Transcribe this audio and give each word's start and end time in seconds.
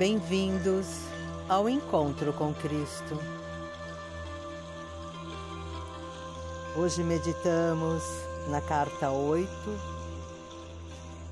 Bem-vindos 0.00 0.86
ao 1.46 1.68
encontro 1.68 2.32
com 2.32 2.54
Cristo. 2.54 3.20
Hoje 6.74 7.04
meditamos 7.04 8.02
na 8.48 8.62
carta 8.62 9.10
8, 9.10 9.46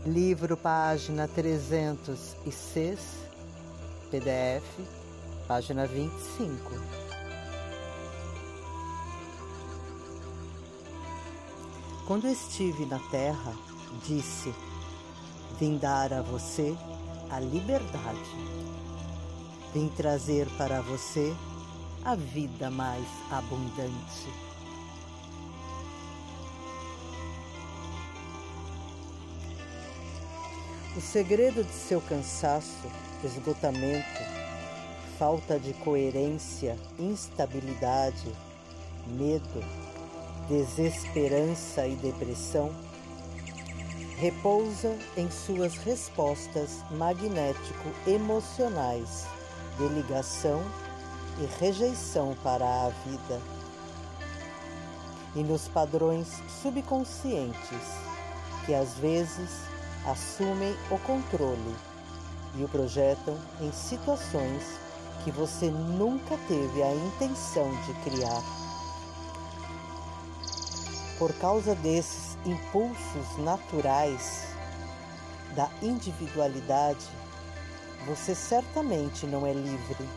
livro 0.05 0.55
página 0.55 1.27
306, 1.27 3.01
PDF, 4.11 4.67
página 5.47 5.87
25. 5.87 6.75
Quando 12.07 12.29
estive 12.29 12.85
na 12.85 12.99
terra, 13.09 13.55
disse: 14.07 14.55
Vim 15.59 15.79
dar 15.79 16.13
a 16.13 16.21
você 16.21 16.77
a 17.31 17.41
liberdade. 17.41 18.19
Vim 19.75 19.89
trazer 19.89 20.47
para 20.57 20.81
você 20.81 21.35
a 22.05 22.15
vida 22.15 22.71
mais 22.71 23.07
abundante. 23.31 24.29
O 30.97 31.01
segredo 31.01 31.63
de 31.63 31.73
seu 31.73 32.01
cansaço, 32.01 32.91
esgotamento, 33.23 34.21
falta 35.19 35.59
de 35.59 35.73
coerência, 35.75 36.77
instabilidade, 36.99 38.33
medo, 39.07 39.63
desesperança 40.49 41.87
e 41.87 41.95
depressão 41.97 42.88
repousa 44.19 44.95
em 45.17 45.31
suas 45.31 45.77
respostas 45.77 46.83
magnético-emocionais 46.91 49.27
de 49.79 49.89
ligação 49.89 50.61
e 51.41 51.47
rejeição 51.61 52.37
para 52.43 52.65
a 52.65 52.89
vida, 53.07 53.41
e 55.37 55.45
nos 55.45 55.69
padrões 55.69 56.43
subconscientes 56.61 57.93
que 58.67 58.75
às 58.75 58.95
vezes 58.95 59.61
assumem 60.05 60.75
o 60.91 60.99
controle 60.99 61.77
e 62.57 62.65
o 62.65 62.69
projetam 62.69 63.39
em 63.61 63.71
situações 63.71 64.65
que 65.23 65.31
você 65.31 65.71
nunca 65.71 66.37
teve 66.49 66.83
a 66.83 66.93
intenção 66.93 67.71
de 67.87 67.95
criar. 68.03 68.43
Por 71.21 71.33
causa 71.35 71.77
desses 71.77 72.28
impulsos 72.45 73.39
naturais 73.39 74.49
da 75.55 75.69
individualidade, 75.83 77.07
você 78.07 78.35
certamente 78.35 79.27
não 79.27 79.47
é 79.47 79.53
livre. 79.53 80.09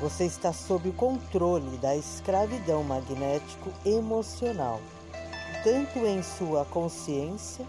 Você 0.00 0.24
está 0.24 0.52
sob 0.52 0.88
o 0.88 0.92
controle 0.92 1.76
da 1.78 1.96
escravidão 1.96 2.82
magnético-emocional, 2.84 4.80
tanto 5.62 5.98
em 6.00 6.22
sua 6.22 6.64
consciência 6.66 7.66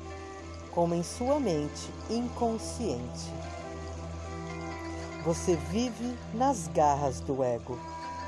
como 0.72 0.94
em 0.94 1.04
sua 1.04 1.40
mente 1.40 1.90
inconsciente. 2.10 3.34
Você 5.24 5.56
vive 5.56 6.16
nas 6.34 6.68
garras 6.68 7.20
do 7.22 7.44
ego, 7.44 7.80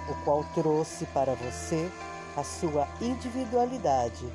o 0.10 0.16
qual 0.24 0.44
trouxe 0.56 1.06
para 1.08 1.36
você 1.36 1.92
a 2.36 2.44
sua 2.44 2.88
individualidade 3.02 4.26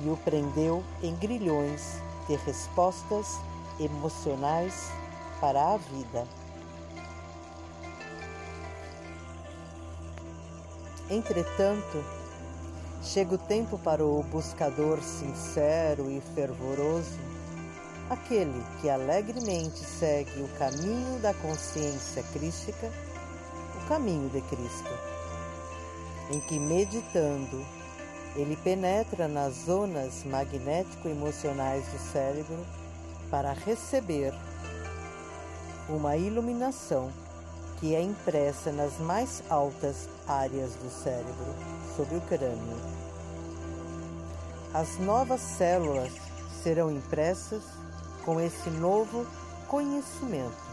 e 0.00 0.10
o 0.10 0.16
prendeu 0.16 0.84
em 1.02 1.14
grilhões 1.14 2.00
de 2.28 2.36
respostas 2.36 3.38
emocionais 3.78 4.90
para 5.40 5.74
a 5.74 5.76
vida. 5.76 6.26
Entretanto, 11.08 12.04
chega 13.02 13.36
o 13.36 13.38
tempo 13.38 13.78
para 13.78 14.04
o 14.04 14.22
buscador 14.24 15.00
sincero 15.00 16.10
e 16.10 16.20
fervoroso, 16.34 17.18
aquele 18.10 18.64
que 18.80 18.90
alegremente 18.90 19.78
segue 19.78 20.42
o 20.42 20.48
caminho 20.58 21.20
da 21.20 21.32
consciência 21.34 22.22
crística, 22.32 22.90
o 23.82 23.88
caminho 23.88 24.28
de 24.30 24.40
Cristo, 24.42 24.90
em 26.32 26.40
que 26.40 26.58
meditando 26.58 27.64
ele 28.36 28.56
penetra 28.56 29.26
nas 29.26 29.64
zonas 29.64 30.22
magnético-emocionais 30.24 31.86
do 31.88 31.98
cérebro 32.12 32.66
para 33.30 33.52
receber 33.52 34.34
uma 35.88 36.16
iluminação 36.16 37.10
que 37.80 37.94
é 37.94 38.02
impressa 38.02 38.70
nas 38.72 38.98
mais 38.98 39.42
altas 39.48 40.08
áreas 40.26 40.74
do 40.74 40.90
cérebro, 40.90 41.54
sob 41.96 42.14
o 42.14 42.20
crânio. 42.22 42.76
As 44.72 44.98
novas 44.98 45.40
células 45.40 46.12
serão 46.62 46.90
impressas 46.90 47.62
com 48.24 48.40
esse 48.40 48.68
novo 48.68 49.26
conhecimento. 49.68 50.66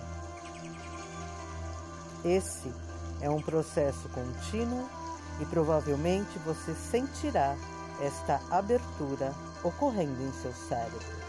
Esse 2.25 2.73
é 3.22 3.29
um 3.29 3.41
processo 3.41 4.09
contínuo 4.09 5.03
e 5.39 5.45
provavelmente 5.45 6.38
você 6.39 6.73
sentirá 6.73 7.55
esta 8.01 8.39
abertura 8.49 9.33
ocorrendo 9.63 10.21
em 10.21 10.31
seu 10.33 10.53
cérebro. 10.53 11.23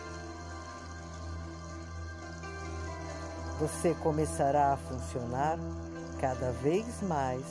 Você 3.60 3.94
começará 4.02 4.72
a 4.72 4.76
funcionar 4.76 5.58
cada 6.20 6.50
vez 6.52 7.00
mais 7.02 7.44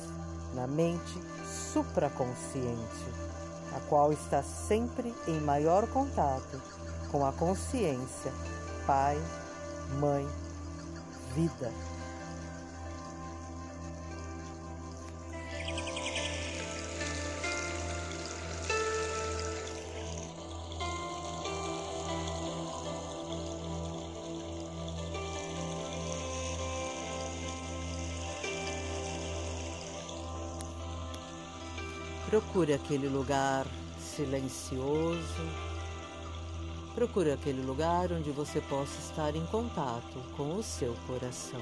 na 0.53 0.67
mente 0.67 1.21
supraconsciente, 1.73 3.05
a 3.75 3.79
qual 3.87 4.11
está 4.11 4.43
sempre 4.43 5.15
em 5.27 5.39
maior 5.39 5.87
contato 5.87 6.61
com 7.11 7.25
a 7.25 7.31
consciência, 7.31 8.31
pai, 8.85 9.17
mãe, 9.99 10.27
vida 11.33 11.71
Procure 32.33 32.73
aquele 32.73 33.07
lugar 33.07 33.67
silencioso. 33.99 35.47
Procure 36.95 37.31
aquele 37.31 37.61
lugar 37.61 38.11
onde 38.11 38.31
você 38.31 38.59
possa 38.59 38.99
estar 38.99 39.35
em 39.35 39.45
contato 39.45 40.19
com 40.35 40.55
o 40.55 40.63
seu 40.63 40.95
coração. 41.05 41.61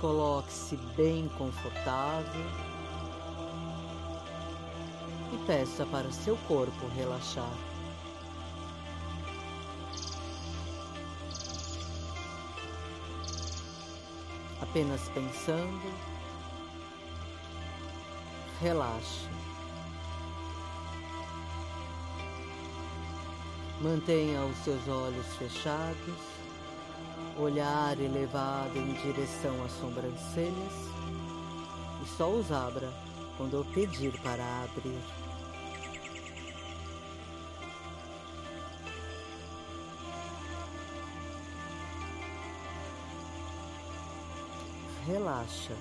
Coloque-se 0.00 0.76
bem 0.96 1.28
confortável 1.36 2.46
e 5.32 5.46
peça 5.48 5.84
para 5.86 6.12
seu 6.12 6.36
corpo 6.46 6.86
relaxar. 6.94 7.71
Apenas 14.62 15.08
pensando, 15.08 15.92
relaxe. 18.60 19.26
Mantenha 23.80 24.44
os 24.44 24.56
seus 24.58 24.86
olhos 24.86 25.26
fechados, 25.36 26.14
olhar 27.36 27.98
elevado 27.98 28.78
em 28.78 28.94
direção 28.94 29.64
às 29.64 29.72
sobrancelhas 29.72 30.92
e 32.00 32.06
só 32.16 32.30
os 32.30 32.52
abra 32.52 32.92
quando 33.36 33.54
eu 33.54 33.64
pedir 33.64 34.12
para 34.20 34.44
abrir. 34.62 35.21
Relaxa. 45.06 45.74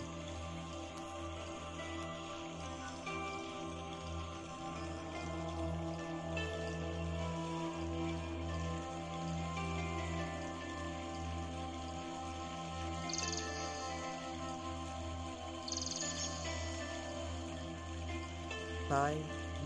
Pai, 18.90 19.18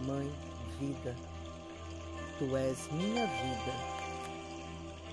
Mãe, 0.06 0.32
Vida, 0.80 1.16
Tu 2.38 2.56
és 2.56 2.92
minha 2.92 3.26
vida 3.26 3.96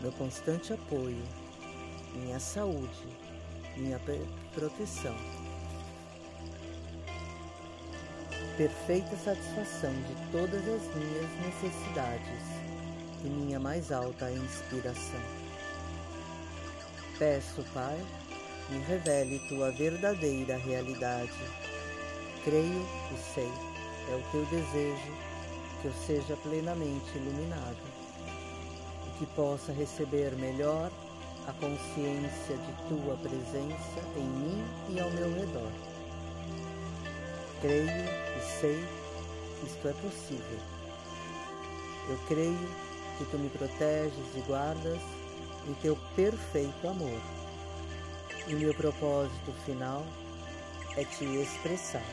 meu 0.03 0.11
constante 0.11 0.73
apoio, 0.73 1.23
minha 2.13 2.41
saúde, 2.41 3.07
minha 3.77 4.01
proteção. 4.55 5.15
Perfeita 8.57 9.17
satisfação 9.17 9.93
de 9.93 10.31
todas 10.31 10.61
as 10.69 10.95
minhas 10.95 11.31
necessidades 11.47 12.63
e 13.25 13.29
minha 13.29 13.59
mais 13.59 13.91
alta 13.91 14.31
inspiração. 14.31 15.21
Peço, 17.19 17.65
Pai, 17.73 17.99
me 18.69 18.79
revele 18.81 19.39
tua 19.49 19.71
verdadeira 19.71 20.57
realidade. 20.57 21.33
Creio 22.45 22.87
e 23.13 23.35
sei, 23.35 23.51
é 24.11 24.17
o 24.17 24.23
teu 24.33 24.45
desejo 24.47 25.13
que 25.81 25.89
eu 25.89 25.93
seja 26.07 26.37
plenamente 26.37 27.17
iluminado 27.17 27.77
e 29.07 29.19
que 29.19 29.27
possa 29.35 29.73
receber 29.73 30.33
melhor 30.37 30.91
a 31.47 31.53
consciência 31.55 32.57
de 32.57 32.73
tua 32.89 33.17
presença 33.17 34.01
em 34.17 34.25
mim 34.25 34.65
e 34.91 35.01
ao 35.01 35.11
meu 35.11 35.33
redor. 35.35 35.73
Creio 37.61 37.89
e 37.89 38.61
sei 38.61 38.85
que 39.59 39.67
isto 39.67 39.89
é 39.89 39.93
possível. 39.95 40.59
Eu 42.09 42.19
creio 42.29 42.69
que 43.19 43.25
tu 43.25 43.39
me 43.39 43.49
proteges 43.51 44.37
e 44.37 44.41
guardas 44.41 45.01
em 45.69 45.75
teu 45.75 45.97
perfeito 46.15 46.89
amor. 46.89 47.21
E 48.47 48.55
meu 48.55 48.75
propósito 48.75 49.53
final 49.65 50.05
é 50.97 51.05
te 51.05 51.25
expressar. 51.25 52.05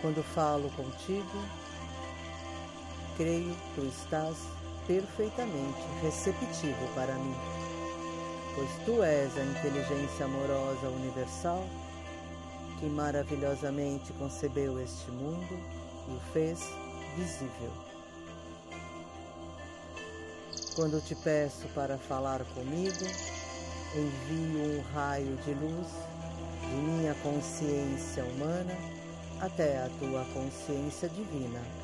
Quando 0.00 0.22
falo 0.22 0.70
contigo, 0.70 1.44
creio 3.16 3.54
que 3.54 3.74
tu 3.74 3.86
estás 3.86 4.36
perfeitamente 4.90 5.78
receptivo 6.02 6.88
para 6.96 7.14
mim, 7.14 7.34
pois 8.56 8.68
tu 8.84 9.04
és 9.04 9.30
a 9.38 9.44
inteligência 9.44 10.24
amorosa 10.24 10.88
universal 10.88 11.64
que 12.80 12.86
maravilhosamente 12.86 14.12
concebeu 14.14 14.82
este 14.82 15.08
mundo 15.12 15.54
e 16.08 16.16
o 16.16 16.20
fez 16.32 16.58
visível. 17.16 17.70
Quando 20.74 21.00
te 21.00 21.14
peço 21.14 21.68
para 21.68 21.96
falar 21.96 22.44
comigo, 22.46 23.04
envio 23.94 24.58
um 24.58 24.82
raio 24.92 25.36
de 25.44 25.54
luz 25.54 25.86
de 26.62 26.74
minha 26.74 27.14
consciência 27.22 28.24
humana 28.24 28.76
até 29.40 29.84
a 29.84 29.90
tua 30.00 30.24
consciência 30.34 31.08
divina. 31.08 31.79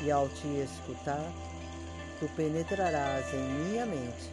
E 0.00 0.10
ao 0.10 0.28
te 0.28 0.46
escutar, 0.46 1.32
tu 2.20 2.28
penetrarás 2.36 3.32
em 3.32 3.42
minha 3.42 3.86
mente 3.86 4.30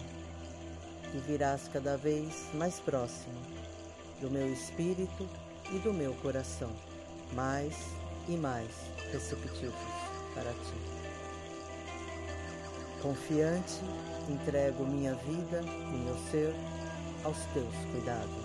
e 1.13 1.17
virás 1.19 1.67
cada 1.71 1.95
vez 1.95 2.49
mais 2.53 2.79
próximo 2.79 3.39
do 4.19 4.29
meu 4.29 4.51
espírito 4.51 5.27
e 5.71 5.79
do 5.79 5.93
meu 5.93 6.13
coração, 6.15 6.71
mais 7.33 7.73
e 8.27 8.37
mais 8.37 8.69
receptivos 9.11 9.73
para 10.33 10.51
ti. 10.51 11.03
Confiante, 13.01 13.81
entrego 14.29 14.85
minha 14.85 15.13
vida 15.15 15.61
e 15.61 15.97
meu 15.97 16.17
ser 16.31 16.53
aos 17.23 17.37
teus 17.53 17.75
cuidados. 17.91 18.42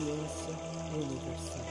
Consciência 0.00 0.54
universal. 0.94 1.64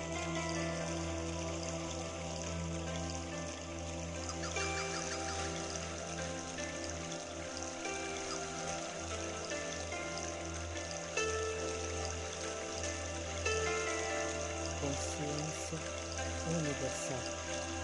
Consciência 14.79 15.79
universal. 16.55 17.78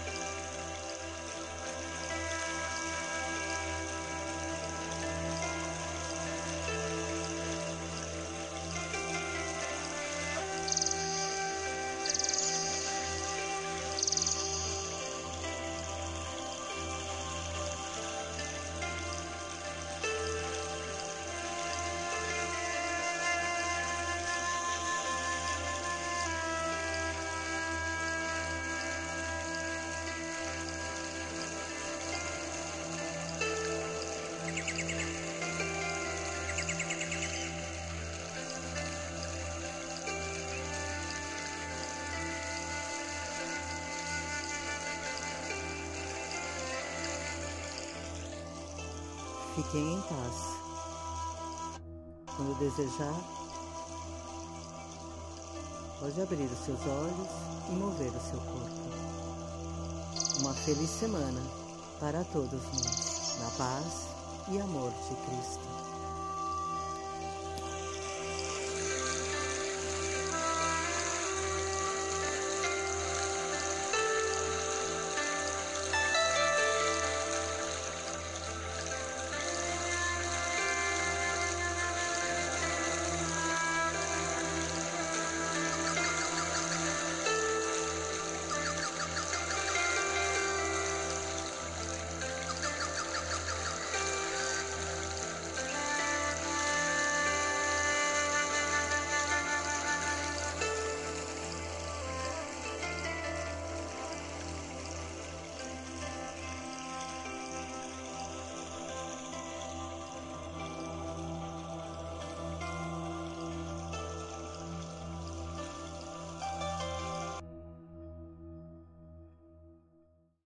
Fiquem 49.56 49.94
em 49.94 50.00
paz. 50.02 50.58
Quando 52.36 52.58
desejar, 52.58 53.14
pode 55.98 56.20
abrir 56.20 56.44
os 56.44 56.58
seus 56.58 56.80
olhos 56.86 57.28
e 57.70 57.72
mover 57.72 58.10
o 58.10 58.20
seu 58.20 58.38
corpo. 58.38 58.76
Uma 60.40 60.52
feliz 60.52 60.90
semana 60.90 61.40
para 61.98 62.22
todos 62.24 62.62
nós, 62.74 63.38
na 63.40 63.50
paz 63.56 64.08
e 64.50 64.60
amor 64.60 64.90
de 64.90 65.16
Cristo. 65.24 65.85